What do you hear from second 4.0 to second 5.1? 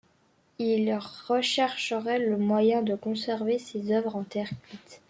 en terre cuite.